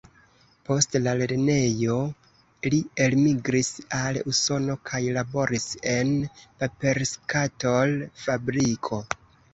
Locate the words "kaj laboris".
4.91-5.69